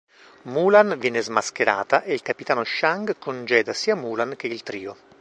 [0.45, 4.97] Mulan viene smascherata e il capitano Shang congeda sia Mulan che il trio.